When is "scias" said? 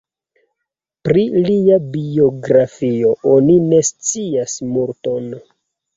3.93-4.57